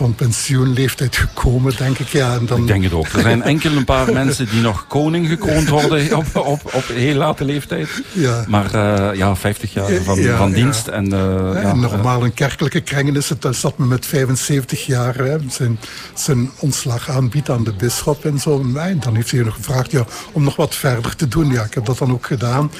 van 0.00 0.14
pensioenleeftijd 0.14 1.16
gekomen, 1.16 1.76
denk 1.76 1.98
ik. 1.98 2.08
Ja, 2.08 2.34
en 2.34 2.46
dan... 2.46 2.60
Ik 2.60 2.66
denk 2.66 2.84
het 2.84 2.92
ook. 2.92 3.06
Er 3.06 3.20
zijn 3.20 3.42
enkel 3.52 3.72
een 3.72 3.84
paar 3.84 4.12
mensen 4.12 4.48
die 4.50 4.60
nog 4.60 4.86
koning 4.86 5.28
gekroond 5.28 5.68
worden 5.68 6.16
op, 6.16 6.36
op, 6.36 6.60
op 6.74 6.84
heel 6.86 7.14
late 7.14 7.44
leeftijd. 7.44 7.88
Ja. 8.12 8.44
Maar 8.48 8.74
uh, 8.74 9.16
ja, 9.16 9.36
50 9.36 9.72
jaar 9.72 9.90
van, 10.04 10.22
van 10.22 10.52
dienst. 10.52 10.86
En, 10.86 11.04
uh, 11.04 11.62
ja, 11.62 11.74
normaal 11.74 12.24
in 12.24 12.34
kerkelijke 12.34 12.80
kringen 12.80 13.16
is 13.16 13.28
het, 13.28 13.42
dat 13.42 13.78
me 13.78 13.86
met 13.86 14.06
75 14.06 14.86
jaar 14.86 15.14
hè, 15.14 15.36
zijn, 15.48 15.78
zijn 16.14 16.50
ontslag 16.58 17.10
aanbiedt 17.10 17.50
aan 17.50 17.64
de 17.64 17.72
bisschop 17.72 18.24
en 18.24 18.38
zo. 18.38 18.64
En 18.74 19.00
dan 19.00 19.14
heeft 19.14 19.30
hij 19.30 19.42
nog 19.42 19.54
gevraagd 19.54 19.90
ja, 19.90 20.04
om 20.32 20.44
nog 20.44 20.56
wat 20.56 20.74
verder 20.74 21.16
te 21.16 21.28
doen. 21.28 21.52
Ja, 21.52 21.62
ik 21.62 21.74
heb 21.74 21.84
dat 21.84 21.98
dan 21.98 22.12
ook 22.12 22.26
gedaan. 22.26 22.70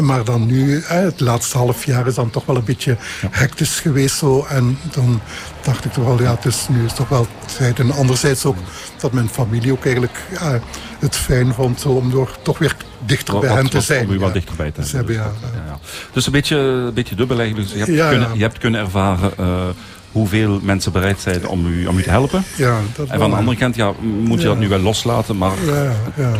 Maar 0.00 0.24
dan 0.24 0.46
nu, 0.46 0.82
het 0.84 1.20
laatste 1.20 1.56
half 1.56 1.84
jaar 1.84 2.06
is 2.06 2.14
dan 2.14 2.30
toch 2.30 2.44
wel 2.44 2.56
een 2.56 2.64
beetje 2.64 2.96
hectisch 3.30 3.80
geweest. 3.80 4.16
Zo, 4.16 4.46
en 4.48 4.78
dan 4.90 5.20
dacht 5.62 5.84
ik 5.84 5.92
toch 5.92 6.04
wel, 6.04 6.22
ja, 6.22 6.34
het 6.34 6.44
is 6.44 6.66
nu 6.68 6.84
is 6.84 6.92
toch 6.92 7.08
wel 7.08 7.26
tijd. 7.56 7.78
En 7.78 7.90
anderzijds 7.90 8.44
ook 8.44 8.56
dat 9.00 9.12
mijn 9.12 9.28
familie 9.28 9.72
ook 9.72 9.84
eigenlijk 9.84 10.16
ja, 10.32 10.60
het 10.98 11.16
fijn 11.16 11.54
vond 11.54 11.86
om 11.86 12.10
door 12.10 12.36
toch 12.42 12.58
weer 12.58 12.76
dichter 13.06 13.38
bij 13.38 13.54
hen 13.54 13.70
te 13.70 13.80
zijn. 13.80 14.06
Om 14.06 14.12
u 14.12 14.18
wat 14.18 14.32
te 14.32 14.40
hebben. 14.56 14.72
Dus, 14.74 14.90
ja, 14.90 15.02
ja, 15.08 15.78
dus 16.12 16.26
een 16.26 16.32
beetje, 16.32 16.56
een 16.56 16.94
beetje 16.94 17.14
dubbel 17.14 17.38
eigenlijk. 17.38 17.68
Dus 17.68 17.78
je, 17.78 17.92
hebt 17.92 18.08
kunnen, 18.08 18.28
je 18.34 18.42
hebt 18.42 18.58
kunnen 18.58 18.80
ervaren... 18.80 19.32
Uh, 19.40 19.68
hoeveel 20.12 20.60
mensen 20.62 20.92
bereid 20.92 21.20
zijn 21.20 21.48
om 21.48 21.66
u, 21.66 21.86
om 21.86 21.98
u 21.98 22.02
te 22.02 22.10
helpen. 22.10 22.44
Ja, 22.56 22.80
dat 22.94 23.08
en 23.08 23.18
van 23.18 23.30
de 23.30 23.36
andere 23.36 23.56
kant 23.56 23.74
ja, 23.74 23.92
moet 24.00 24.40
je 24.40 24.46
dat 24.46 24.58
nu 24.58 24.68
wel 24.68 24.78
loslaten, 24.78 25.36
maar 25.36 25.52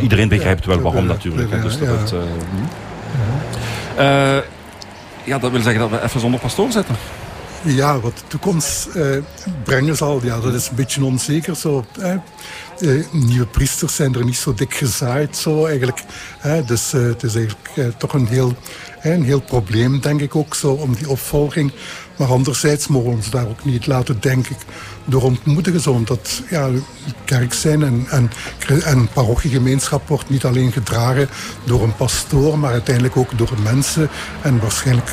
iedereen 0.01 0.27
begrijpt 0.27 0.65
wel 0.65 0.81
waarom 0.81 1.05
natuurlijk. 1.05 1.61
Dus 1.61 1.79
dat, 1.79 2.13
uh, 2.13 2.19
uh, 2.19 2.25
ja, 5.23 5.37
dat 5.39 5.51
wil 5.51 5.61
zeggen 5.61 5.81
dat 5.81 5.89
we 5.89 6.03
even 6.03 6.19
zonder 6.19 6.39
pastoor 6.39 6.71
zetten. 6.71 6.95
Ja, 7.63 7.99
wat 7.99 8.17
de 8.17 8.23
toekomst 8.27 8.87
uh, 8.95 9.17
brengen 9.63 9.95
zal, 9.95 10.19
ja, 10.23 10.39
dat 10.39 10.53
is 10.53 10.69
een 10.69 10.75
beetje 10.75 11.03
onzeker. 11.05 11.55
Zo, 11.55 11.85
uh, 12.79 13.03
nieuwe 13.11 13.45
priesters 13.45 13.95
zijn 13.95 14.15
er 14.15 14.25
niet 14.25 14.37
zo 14.37 14.53
dik 14.53 14.73
gezaaid. 14.73 15.37
Zo, 15.37 15.65
eigenlijk. 15.65 16.03
dus 16.65 16.91
het 16.91 17.23
is 17.23 17.35
eigenlijk 17.35 17.97
toch 17.97 18.13
een 18.13 18.27
heel, 18.27 18.53
een 19.13 19.23
heel 19.23 19.41
probleem, 19.41 19.99
denk 19.99 20.21
ik 20.21 20.35
ook, 20.35 20.55
zo, 20.55 20.71
om 20.71 20.95
die 20.95 21.09
opvolging. 21.09 21.71
Maar 22.17 22.27
anderzijds 22.27 22.87
mogen 22.87 23.09
we 23.09 23.15
ons 23.15 23.29
daar 23.29 23.47
ook 23.47 23.65
niet 23.65 23.87
laten 23.87 24.17
denken 24.19 24.55
door 25.05 25.21
ontmoedigen. 25.21 25.79
Zo, 25.79 25.91
omdat 25.91 26.41
ja, 26.49 26.69
kerk 27.25 27.53
zijn 27.53 27.83
en, 27.83 28.05
en, 28.09 28.29
en 28.83 29.09
parochiegemeenschap 29.13 30.07
wordt 30.07 30.29
niet 30.29 30.45
alleen 30.45 30.71
gedragen 30.71 31.29
door 31.63 31.83
een 31.83 31.95
pastoor, 31.95 32.59
maar 32.59 32.71
uiteindelijk 32.71 33.17
ook 33.17 33.37
door 33.37 33.53
mensen. 33.63 34.09
En 34.41 34.59
waarschijnlijk 34.59 35.11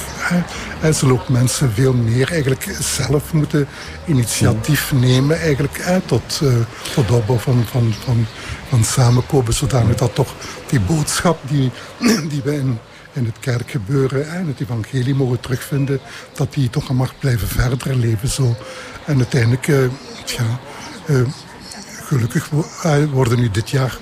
hè, 0.81 0.93
zullen 0.93 1.15
ook 1.15 1.29
mensen 1.29 1.73
veel 1.73 1.93
meer 1.93 2.31
eigenlijk 2.31 2.77
zelf 2.81 3.33
moeten 3.33 3.67
initiatief 4.07 4.93
nemen 4.93 5.41
eigenlijk, 5.41 5.79
hè, 5.83 6.01
tot, 6.01 6.41
uh, 6.43 6.55
tot 6.95 7.11
opbouw 7.11 7.39
van, 7.39 7.65
van, 7.71 7.95
van, 8.05 8.27
van 8.69 8.85
samenkomen, 8.85 9.55
zodanig 9.55 9.97
dat 9.97 10.15
toch 10.15 10.35
die 10.67 10.81
boodschap 10.81 11.39
die, 11.49 11.71
die 12.31 12.41
wij 12.45 12.55
in 12.55 12.79
in 13.15 13.25
het 13.25 13.39
kerkgebeuren 13.41 14.29
en 14.29 14.47
het 14.47 14.61
evangelie 14.61 15.15
mogen 15.15 15.41
terugvinden, 15.41 16.01
dat 16.35 16.55
die 16.55 16.71
toch 16.71 16.91
mag 16.91 17.19
blijven 17.19 17.49
verder 17.49 17.97
leven. 17.97 18.29
Zo. 18.29 18.57
En 19.07 19.17
uiteindelijk, 19.17 19.67
uh, 19.67 19.85
ja, 20.27 20.61
uh, 21.07 21.23
gelukkig 22.05 22.51
uh, 22.85 23.05
worden 23.13 23.41
nu 23.41 23.51
dit 23.51 23.71
jaar, 23.71 23.99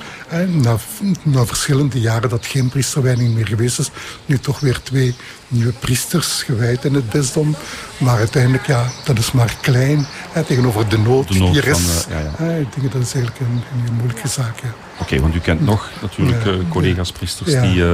na, 0.48 0.76
na, 1.22 1.46
verschillende 1.46 2.00
jaren 2.00 2.28
dat 2.28 2.46
geen 2.46 2.68
priesterwijding 2.68 3.34
meer 3.34 3.46
geweest 3.46 3.78
is, 3.78 3.90
nu 4.26 4.38
toch 4.38 4.60
weer 4.60 4.80
twee 4.82 5.14
nieuwe 5.48 5.72
priesters 5.72 6.42
gewijd 6.42 6.84
in 6.84 6.94
het 6.94 7.10
bisdom. 7.10 7.56
Maar 7.98 8.18
uiteindelijk, 8.18 8.66
ja, 8.66 8.86
dat 9.04 9.18
is 9.18 9.32
maar 9.32 9.56
klein 9.60 10.06
tegenover 10.46 10.88
de 10.88 10.98
nood, 10.98 11.28
de 11.28 11.38
nood 11.38 11.52
die 11.52 11.62
er 11.62 11.68
is. 11.68 12.06
ja, 12.08 12.46
ja. 12.46 12.52
ik 12.54 12.74
denk 12.74 12.92
dat 12.92 13.02
is 13.02 13.14
eigenlijk 13.14 13.40
een, 13.40 13.62
een 13.86 13.94
moeilijke 13.94 14.28
zaak. 14.28 14.60
Ja. 14.60 14.74
Oké, 15.02 15.20
want 15.20 15.34
u 15.34 15.38
kent 15.38 15.60
nog 15.64 15.90
natuurlijk 16.02 16.44
collega's 16.68 17.12
priesters 17.12 17.60
die 17.60 17.84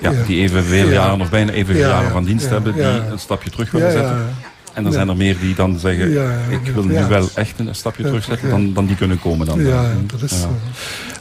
ja, 0.00 0.12
die 0.26 0.40
evenveel 0.42 0.88
jaren 0.90 1.20
of 1.20 1.30
bijna 1.30 1.52
evenveel 1.52 1.88
jaren 1.88 2.10
van 2.10 2.24
dienst 2.24 2.48
hebben, 2.48 2.72
die 2.74 2.82
een 2.82 3.18
stapje 3.18 3.50
terug 3.50 3.70
willen 3.70 3.92
zetten. 3.92 4.26
En 4.74 4.82
dan 4.82 4.92
zijn 4.92 5.08
er 5.08 5.16
meer 5.16 5.36
die 5.40 5.54
dan 5.54 5.78
zeggen, 5.78 6.12
ik 6.50 6.72
wil 6.74 6.84
nu 6.84 7.04
wel 7.08 7.28
echt 7.34 7.58
een 7.58 7.74
stapje 7.74 8.02
terugzetten, 8.02 8.50
dan, 8.50 8.72
dan 8.72 8.86
die 8.86 8.96
kunnen 8.96 9.20
komen 9.20 9.46
dan. 9.46 9.64
Ja, 9.66 9.84
dat 10.06 10.22
is. 10.22 10.46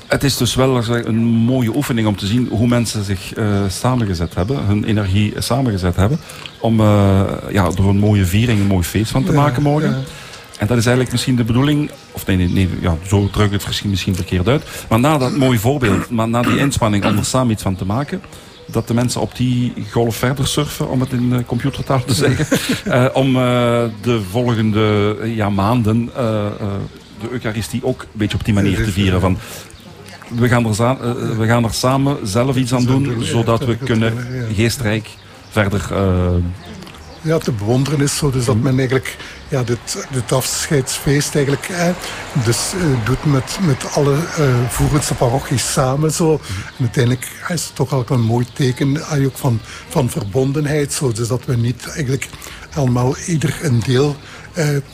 Het 0.07 0.23
is 0.23 0.37
dus 0.37 0.55
wel 0.55 0.83
een 0.87 1.17
mooie 1.25 1.75
oefening 1.75 2.07
om 2.07 2.15
te 2.15 2.25
zien 2.25 2.47
hoe 2.51 2.67
mensen 2.67 3.03
zich 3.03 3.33
eh, 3.33 3.45
samengezet 3.67 4.35
hebben, 4.35 4.65
hun 4.65 4.83
energie 4.83 5.33
samengezet 5.37 5.95
hebben, 5.95 6.19
om 6.59 6.79
eh, 6.79 7.21
ja, 7.51 7.65
er 7.65 7.87
een 7.87 7.97
mooie 7.99 8.25
viering, 8.25 8.59
een 8.59 8.67
mooi 8.67 8.83
feest 8.83 9.11
van 9.11 9.23
te 9.23 9.31
Ja, 9.31 9.37
maken 9.37 9.63
morgen. 9.63 9.89
ja. 9.89 9.97
En 10.57 10.67
dat 10.67 10.77
is 10.77 10.85
eigenlijk 10.85 11.11
misschien 11.11 11.35
de 11.35 11.43
bedoeling, 11.43 11.89
of 12.11 12.25
nee, 12.25 12.37
nee, 12.37 12.47
nee 12.47 12.69
ja, 12.81 12.97
zo 13.07 13.29
druk 13.29 13.51
het 13.51 13.65
misschien, 13.65 13.89
misschien 13.89 14.15
verkeerd 14.15 14.47
uit. 14.47 14.63
Maar 14.89 14.99
na 14.99 15.17
dat 15.17 15.35
mooie 15.35 15.59
voorbeeld, 15.59 16.09
maar 16.09 16.29
na 16.29 16.41
die 16.41 16.57
inspanning 16.57 17.05
om 17.05 17.17
er 17.17 17.25
samen 17.25 17.51
iets 17.51 17.63
van 17.63 17.75
te 17.75 17.85
maken, 17.85 18.21
dat 18.65 18.87
de 18.87 18.93
mensen 18.93 19.21
op 19.21 19.35
die 19.35 19.73
golf 19.91 20.15
verder 20.15 20.47
surfen, 20.47 20.89
om 20.89 20.99
het 20.99 21.11
in 21.11 21.45
computertaal 21.45 22.03
te 22.03 22.13
zeggen, 22.13 22.45
eh, 22.93 23.05
om 23.13 23.27
eh, 23.35 23.83
de 24.01 24.21
volgende 24.31 25.17
eh, 25.21 25.35
ja, 25.35 25.49
maanden 25.49 26.05
de 27.19 27.29
Eucharistie 27.31 27.83
ook 27.83 28.01
een 28.01 28.07
beetje 28.11 28.37
op 28.37 28.45
die 28.45 28.53
manier 28.53 28.83
te 28.83 28.91
vieren. 28.91 29.21
Van, 29.21 29.37
we, 30.27 30.47
gaan 30.47 30.65
er 30.65 31.37
we 31.37 31.45
gaan 31.45 31.63
er 31.63 31.73
samen 31.73 32.17
zelf 32.23 32.55
iets 32.55 32.73
aan 32.73 32.85
doen, 32.85 33.17
zodat 33.19 33.65
we 33.65 33.77
kunnen 33.91 34.13
geestrijk 34.53 35.09
verder 35.49 35.89
Ja, 37.27 37.37
te 37.37 37.51
bewonderen 37.51 38.01
is 38.01 38.17
zo 38.17 38.31
dus 38.31 38.45
dat 38.45 38.55
men 38.55 38.77
eigenlijk 38.77 39.15
ja, 39.47 39.63
dit, 39.63 40.07
dit 40.11 40.31
afscheidsfeest 40.31 41.35
eigenlijk 41.35 41.69
eh, 41.69 41.89
dus, 42.45 42.73
eh, 42.73 43.05
doet 43.05 43.25
met, 43.25 43.57
met 43.61 43.91
alle 43.93 44.15
eh 44.15 44.69
voerendste 44.69 45.13
parochies 45.13 45.71
samen. 45.71 46.11
Zo. 46.11 46.31
En 46.77 46.79
uiteindelijk 46.79 47.27
is 47.47 47.63
het 47.63 47.75
toch 47.75 47.93
ook 47.93 48.09
een 48.09 48.21
mooi 48.21 48.45
teken 48.53 48.97
eh, 48.97 49.25
ook 49.25 49.37
van, 49.37 49.59
van 49.89 50.09
verbondenheid. 50.09 50.93
Zo. 50.93 51.11
Dus 51.11 51.27
dat 51.27 51.45
we 51.45 51.55
niet 51.55 51.87
eigenlijk 51.87 52.27
allemaal 52.73 53.17
ieder 53.17 53.59
een 53.61 53.79
deel 53.79 54.15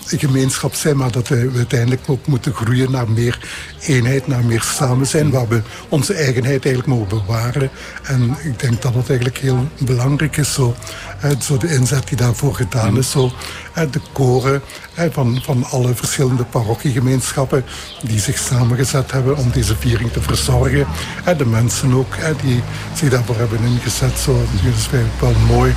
gemeenschap 0.07 0.73
zijn, 0.73 0.97
maar 0.97 1.11
dat 1.11 1.27
we 1.27 1.51
uiteindelijk 1.55 2.01
ook 2.05 2.27
moeten 2.27 2.53
groeien 2.53 2.91
naar 2.91 3.09
meer 3.09 3.39
eenheid, 3.79 4.27
naar 4.27 4.43
meer 4.45 4.61
samen 4.61 5.07
zijn, 5.07 5.29
waar 5.31 5.47
we 5.47 5.61
onze 5.89 6.13
eigenheid 6.13 6.65
eigenlijk 6.65 6.87
mogen 6.99 7.07
bewaren. 7.25 7.69
En 8.03 8.35
ik 8.43 8.59
denk 8.59 8.81
dat 8.81 8.93
dat 8.93 9.07
eigenlijk 9.09 9.37
heel 9.37 9.67
belangrijk 9.77 10.37
is, 10.37 10.53
zo, 10.53 10.75
eh, 11.19 11.29
zo 11.39 11.57
de 11.57 11.67
inzet 11.75 12.07
die 12.07 12.17
daarvoor 12.17 12.55
gedaan 12.55 12.97
is. 12.97 13.11
Zo, 13.11 13.31
eh, 13.73 13.83
de 13.91 13.99
koren 14.11 14.61
eh, 14.93 15.05
van, 15.11 15.39
van 15.43 15.63
alle 15.69 15.95
verschillende 15.95 16.43
parochiegemeenschappen 16.43 17.65
die 18.03 18.19
zich 18.19 18.37
samengezet 18.37 19.11
hebben 19.11 19.37
om 19.37 19.51
deze 19.51 19.75
viering 19.79 20.11
te 20.11 20.21
verzorgen. 20.21 20.85
Eh, 21.25 21.37
de 21.37 21.45
mensen 21.45 21.93
ook 21.93 22.13
eh, 22.15 22.25
die 22.41 22.61
zich 22.93 23.09
daarvoor 23.09 23.35
hebben 23.37 23.59
ingezet. 23.65 24.19
Zo, 24.19 24.33
dat 24.33 24.73
is 24.77 24.87
eigenlijk 24.91 25.19
wel 25.19 25.33
mooi. 25.57 25.73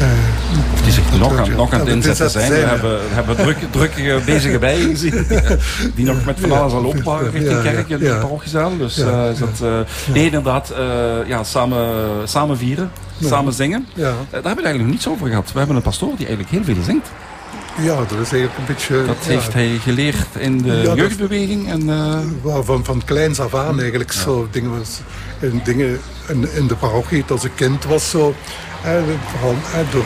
eh, 0.00 0.06
Of 0.74 0.80
die 0.82 0.92
zich 0.92 1.18
nog 1.18 1.38
aan, 1.38 1.50
nog 1.56 1.72
aan 1.72 1.80
het 1.80 1.88
inzetten 1.88 2.30
zijn. 2.30 2.50
We 2.50 2.56
hebben, 2.56 3.00
hebben 3.26 3.44
druk, 3.44 3.90
druk 3.92 4.24
bezige 4.24 4.58
bijen 4.66 4.90
gezien. 4.90 5.26
Die 5.96 6.04
nog 6.04 6.24
met 6.24 6.40
van 6.40 6.52
alles 6.52 6.72
al 6.72 6.94
waren 7.02 7.30
richting 7.30 7.62
kerk 7.62 7.88
in 7.88 7.98
de 7.98 8.04
ja. 8.04 8.18
parochiezaal. 8.18 8.76
Dus 8.76 8.98
eh, 8.98 9.30
is 9.32 9.38
dat, 9.38 9.60
eh, 9.62 9.78
nee, 10.14 10.24
inderdaad, 10.24 10.70
eh, 10.70 11.26
ja, 11.26 11.44
samen, 11.44 12.28
samen 12.28 12.58
vieren, 12.58 12.90
samen 13.22 13.52
zingen. 13.52 13.86
ja. 13.94 14.02
Daar 14.02 14.12
hebben 14.14 14.26
we 14.30 14.36
het 14.46 14.46
eigenlijk 14.46 14.78
nog 14.78 14.90
niets 14.90 15.08
over 15.08 15.28
gehad. 15.28 15.52
We 15.52 15.58
hebben 15.58 15.76
een 15.76 15.82
pastoor 15.82 16.16
die 16.16 16.26
eigenlijk 16.26 16.50
heel 16.50 16.74
veel 16.74 16.84
zingt. 16.84 17.10
ja, 17.80 17.96
dat 17.96 18.10
is 18.10 18.32
eigenlijk 18.32 18.58
een 18.58 18.64
beetje... 18.66 19.04
Dat 19.06 19.16
ja, 19.24 19.30
heeft 19.30 19.52
hij 19.52 19.78
geleerd 19.82 20.26
in 20.38 20.62
de 20.62 20.72
Ja, 20.72 20.94
jeugdbeweging. 20.94 21.70
En, 21.70 21.90
Van, 22.64 22.84
van 22.84 23.02
kleins 23.04 23.40
af 23.40 23.54
aan 23.54 23.80
eigenlijk 23.80 24.12
zo 24.12 24.48
dingen 24.50 24.78
was. 24.78 25.00
En 25.40 25.60
dingen 25.64 25.98
in, 26.28 26.48
in 26.54 26.66
de 26.66 26.74
parochie, 26.74 27.24
als 27.28 27.44
ik 27.44 27.52
kind 27.54 27.84
was 27.84 28.10
zo. 28.10 28.34
vooral 29.30 29.54
eh, 29.72 29.92
door, 29.92 30.04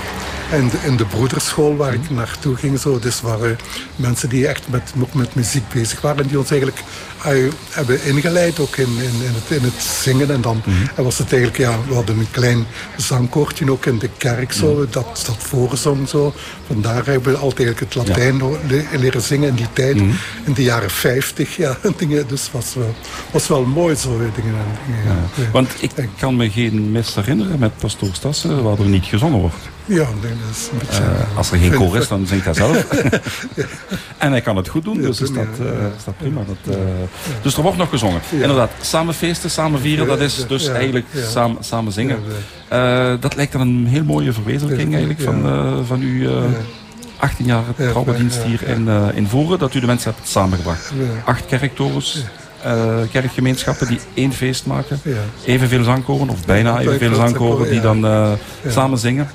en 0.50 0.68
de, 0.68 0.76
in 0.86 0.96
de 0.96 1.04
broederschool 1.04 1.76
waar 1.76 1.94
ik 1.94 2.10
naartoe 2.10 2.56
ging, 2.56 2.78
zo, 2.78 2.98
dus 2.98 3.20
waren 3.20 3.58
mensen 3.96 4.28
die 4.28 4.46
echt 4.48 4.68
met, 4.68 4.92
met 5.14 5.34
muziek 5.34 5.68
bezig 5.68 6.00
waren. 6.00 6.22
En 6.22 6.28
die 6.28 6.38
ons 6.38 6.50
eigenlijk 6.50 6.82
eh, 7.24 7.32
hebben 7.70 8.04
ingeleid 8.04 8.58
ook 8.60 8.76
in, 8.76 8.88
in, 8.88 9.26
in, 9.26 9.32
het, 9.34 9.58
in 9.58 9.62
het 9.62 9.82
zingen. 9.82 10.30
En 10.30 10.40
dan 10.40 10.62
en 10.96 11.04
was 11.04 11.18
het 11.18 11.32
eigenlijk, 11.32 11.62
ja, 11.62 11.78
we 11.88 11.94
hadden 11.94 12.18
een 12.18 12.30
klein 12.30 12.66
zangkoortje 12.96 13.70
ook 13.72 13.86
in 13.86 13.98
de 13.98 14.10
kerk, 14.16 14.52
zo, 14.52 14.86
dat, 14.90 15.22
dat 15.26 15.36
voorzong. 15.38 16.08
Zo. 16.08 16.34
Vandaar 16.66 17.06
hebben 17.06 17.32
we 17.32 17.38
altijd 17.38 17.58
eigenlijk 17.68 17.94
het 17.94 18.08
Latijn 18.08 18.42
le- 18.68 18.98
leren 18.98 19.22
zingen 19.22 19.48
in 19.48 19.54
die 19.54 19.72
tijd, 19.72 19.96
in 20.44 20.52
de 20.54 20.62
jaren 20.62 20.90
50. 20.90 21.56
Ja, 21.56 21.76
dingen, 21.96 22.28
dus 22.28 22.50
was 22.52 22.74
wel, 22.74 22.94
was 23.30 23.48
wel 23.48 23.64
mooi 23.64 23.96
zo 23.96 24.18
dingen. 24.18 24.54
en 24.54 24.78
dingen 24.86 25.04
ja. 25.04 25.42
Ja. 25.44 25.50
want 25.50 25.70
ik 25.80 25.90
kan 26.18 26.36
me 26.36 26.50
geen 26.50 26.92
mis 26.92 27.14
herinneren 27.14 27.58
met 27.58 27.76
pastoor 27.78 28.10
Stassen 28.12 28.62
waar 28.62 28.78
er 28.78 28.84
niet 28.88 29.04
gezongen 29.04 29.38
wordt. 29.40 29.56
Ja, 29.84 30.08
nee, 30.22 30.32
dat 30.46 30.56
is 30.56 30.68
een 30.72 30.78
beetje... 30.78 31.02
Eh, 31.02 31.36
als 31.36 31.50
er 31.50 31.58
geen 31.58 31.74
koor 31.74 31.96
is, 31.96 32.08
dan 32.08 32.26
zingt 32.26 32.44
hij 32.44 32.54
zelf. 32.54 32.84
en 34.18 34.30
hij 34.30 34.40
kan 34.40 34.56
het 34.56 34.68
goed 34.68 34.84
doen, 34.84 35.00
dus 35.00 35.20
is 35.20 35.32
dat, 35.32 35.44
eh, 35.60 35.66
is 35.96 36.04
dat 36.04 36.16
prima. 36.16 36.40
Dat, 36.46 36.74
eh, 36.76 36.80
Dus 37.42 37.56
er 37.56 37.62
wordt 37.62 37.78
nog 37.78 37.88
gezongen. 37.88 38.20
Inderdaad, 38.30 38.70
samen 38.80 39.14
feesten, 39.14 39.50
samen 39.50 39.80
vieren, 39.80 40.06
dat 40.06 40.20
is 40.20 40.46
dus 40.46 40.68
eigenlijk 40.68 41.06
samen, 41.30 41.64
samen 41.64 41.92
zingen. 41.92 42.18
Eh, 42.68 43.12
dat 43.20 43.36
lijkt 43.36 43.52
dan 43.52 43.60
een 43.60 43.86
heel 43.86 44.04
mooie 44.04 44.32
verwezenlijking 44.32 44.90
eigenlijk 44.94 45.20
van, 45.20 45.46
eh, 45.46 45.78
van 45.86 46.00
uw 46.00 46.28
eh, 46.28 46.42
18 47.16 47.46
jaar 47.46 47.62
Ja, 47.76 47.90
trouwendienst 47.90 48.36
ja, 48.42 48.48
hier 48.48 48.62
in, 48.68 48.88
eh, 48.88 49.06
in 49.14 49.26
Voeren, 49.26 49.58
dat 49.58 49.74
u 49.74 49.80
de 49.80 49.86
mensen 49.86 50.14
hebt 50.14 50.28
samengebracht. 50.28 50.92
Acht 51.24 51.46
kerktorens, 51.46 52.24
eh, 52.62 52.96
kerkgemeenschappen 53.12 53.86
die 53.86 54.00
één 54.14 54.32
feest 54.32 54.66
maken. 54.66 55.00
Ja. 55.02 55.12
Evenveel 55.44 55.84
zangkoren, 55.84 56.28
of 56.28 56.44
bijna 56.46 56.70
Ja, 56.72 56.80
evenveel 56.80 57.14
zangkoren, 57.14 57.70
die 57.70 57.80
dan 57.80 57.96
eh, 58.06 58.30
Ja. 58.62 58.70
samen 58.70 58.98
zingen. 58.98 59.28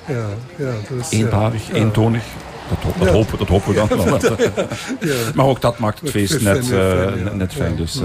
Eenparig, 1.09 1.67
ja. 1.67 1.73
eentonig. 1.73 2.23
Dat, 2.69 2.77
ho- 2.83 2.99
dat, 2.99 3.07
Ja. 3.07 3.13
hopen, 3.13 3.37
dat 3.37 3.47
hopen 3.47 3.69
we 3.73 3.75
dan 3.87 3.87
wel. 4.05 4.19
Ja. 4.99 5.13
Maar 5.35 5.45
ook 5.45 5.61
dat 5.61 5.77
maakt 5.79 5.99
het 5.99 6.09
feest 6.09 6.41
net, 6.41 6.65
fijn, 6.67 6.79
eh, 6.81 6.97
fijn, 7.03 7.23
ja. 7.25 7.33
net 7.33 7.53
fijn. 7.53 7.75
Dus, 7.75 7.95
eh, 7.95 8.01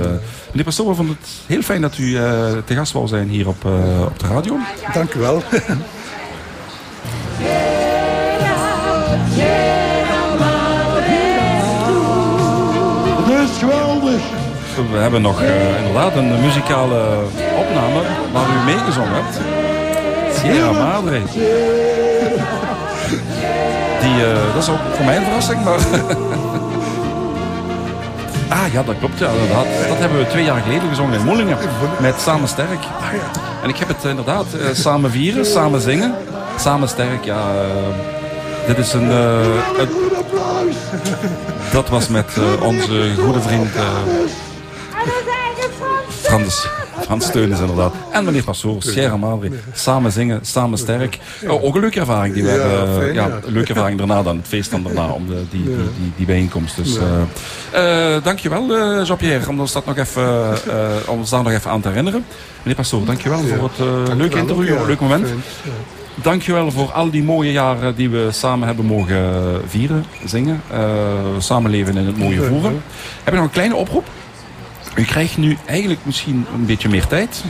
meneer 0.50 0.64
Pastoor, 0.64 0.88
we 0.88 0.94
vonden 0.94 1.16
het 1.20 1.28
heel 1.46 1.62
fijn 1.62 1.80
dat 1.80 1.98
u 1.98 2.16
eh, 2.16 2.22
te 2.64 2.74
gast 2.74 2.92
wou 2.92 3.06
zijn 3.08 3.28
hier 3.28 3.48
op, 3.48 3.64
eh, 3.64 4.00
op 4.06 4.18
de 4.18 4.26
radio. 4.26 4.56
Dank 4.94 5.14
u 5.14 5.20
wel. 5.20 5.42
Het 13.26 13.50
is 13.50 13.58
geweldig. 13.62 14.20
We 14.86 14.96
hebben 14.98 15.22
nog 15.22 15.42
eh, 15.42 15.76
inderdaad 15.78 16.16
een 16.16 16.40
muzikale 16.40 17.00
opname 17.58 18.00
waar 18.32 18.46
u 18.48 18.64
meegezongen 18.64 19.12
hebt. 19.14 19.38
Sierra 20.38 20.72
Madre. 20.72 21.20
Die, 24.00 24.24
eh, 24.24 24.54
dat 24.54 24.62
is 24.62 24.68
ook 24.68 24.78
voor 24.94 25.04
mij 25.04 25.16
een 25.16 25.24
verrassing, 25.24 25.64
maar... 25.64 25.78
ah 28.58 28.72
ja, 28.72 28.82
dat 28.82 28.94
klopt, 28.98 29.18
ja, 29.18 29.28
inderdaad. 29.28 29.66
Dat 29.88 29.98
hebben 29.98 30.18
we 30.18 30.26
twee 30.26 30.44
jaar 30.44 30.60
geleden 30.60 30.88
gezongen 30.88 31.18
in 31.18 31.24
Moelingen. 31.24 31.56
Met 32.00 32.20
Samen 32.20 32.48
Sterk. 32.48 32.84
En 33.62 33.68
ik 33.68 33.76
heb 33.76 33.88
het 33.88 34.04
inderdaad 34.04 34.46
eh, 34.52 34.66
samen 34.72 35.10
vieren, 35.10 35.46
samen 35.46 35.80
zingen. 35.80 36.14
Samen 36.58 36.88
Sterk, 36.88 37.24
ja... 37.24 37.40
dit 38.66 38.78
is 38.78 38.92
een... 38.92 39.10
een- 39.10 39.88
dat 41.72 41.88
was 41.88 42.08
met 42.08 42.26
onze 42.62 43.14
goede 43.24 43.40
vriend... 43.40 43.68
Frans, 46.28 46.66
Frans 47.00 47.26
Steunis 47.26 47.60
inderdaad. 47.60 47.94
En 48.12 48.24
meneer 48.24 48.44
Pastoor, 48.44 48.82
Sierra 48.82 49.16
Madre. 49.16 49.50
Samen 49.72 50.12
zingen, 50.12 50.40
samen 50.42 50.78
sterk. 50.78 51.18
Oh, 51.46 51.64
ook 51.64 51.74
een 51.74 51.80
leuke 51.80 52.00
ervaring. 52.00 52.34
Die 52.34 52.42
we 52.42 53.10
Ja, 53.14 53.26
een 53.26 53.52
leuke 53.52 53.68
ervaring 53.68 53.98
daarna 53.98 54.22
dan. 54.22 54.36
Het 54.36 54.46
feest 54.46 54.70
dan 54.70 54.82
daarna, 54.82 55.08
om 55.08 55.26
de, 55.26 55.42
die, 55.50 55.64
die, 55.64 55.74
die, 55.74 56.12
die 56.16 56.26
bijeenkomst. 56.26 56.76
Dus, 56.76 56.96
eh 56.96 57.04
eh, 57.72 58.22
dankjewel 58.22 58.76
eh, 58.76 59.04
Jean-Pierre, 59.06 59.48
om 59.48 59.60
ons, 59.60 59.72
dat 59.72 59.86
nog 59.86 59.96
even, 59.96 60.52
eh, 60.68 60.86
om 61.06 61.18
ons 61.18 61.30
daar 61.30 61.42
nog 61.42 61.52
even 61.52 61.70
aan 61.70 61.80
te 61.80 61.88
herinneren. 61.88 62.24
Meneer 62.62 62.76
Pastoor, 62.76 63.04
dankjewel 63.04 63.38
voor 63.38 63.70
het 63.76 64.08
eh, 64.08 64.16
leuke 64.16 64.38
interview, 64.38 64.80
ook, 64.80 64.86
leuk 64.86 65.00
moment. 65.00 65.28
Dankjewel 66.22 66.70
voor 66.70 66.92
al 66.92 67.10
die 67.10 67.22
mooie 67.22 67.52
jaren 67.52 67.94
die 67.94 68.10
we 68.10 68.28
samen 68.30 68.66
hebben 68.66 68.84
mogen 68.84 69.24
vieren, 69.66 70.04
zingen, 70.24 70.62
eh, 70.70 70.78
samenleven 71.38 71.96
in 71.96 72.06
het 72.06 72.18
mooie 72.18 72.42
voeren. 72.42 72.82
Heb 73.24 73.34
ik 73.34 73.34
nog 73.34 73.42
een 73.42 73.50
kleine 73.50 73.74
oproep? 73.74 74.06
U 74.98 75.04
krijgt 75.04 75.36
nu 75.36 75.56
eigenlijk 75.66 76.00
misschien 76.02 76.46
een 76.54 76.66
beetje 76.66 76.88
meer 76.88 77.06
tijd. 77.06 77.44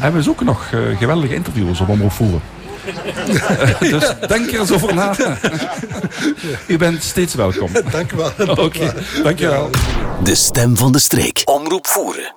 En 0.00 0.12
we 0.12 0.22
zoeken 0.22 0.46
nog 0.46 0.68
eh, 0.72 0.98
geweldige 0.98 1.34
interviewers 1.34 1.80
op 1.80 1.88
Omroep 1.88 2.12
Voeren. 2.12 2.40
Dus 3.80 4.14
denk 4.28 4.52
er 4.52 4.60
eens 4.60 4.72
over 4.72 4.94
na. 4.94 5.14
U 6.66 6.76
bent 6.76 7.02
steeds 7.02 7.34
welkom. 7.34 7.68
Dank 7.90 8.12
u 8.12 8.16
wel. 8.16 8.32
Oké, 8.56 8.94
dankjewel. 9.22 9.70
De 10.22 10.34
stem 10.34 10.76
van 10.76 10.92
de 10.92 10.98
streek. 10.98 11.42
Omroep 11.44 11.86
voeren. 11.86 12.34